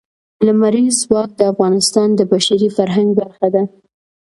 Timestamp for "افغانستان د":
1.51-2.21